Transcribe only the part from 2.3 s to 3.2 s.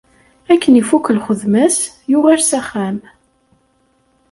s axxam.